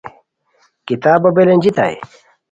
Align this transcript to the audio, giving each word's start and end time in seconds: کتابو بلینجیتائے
کتابو 0.87 1.29
بلینجیتائے 1.35 1.95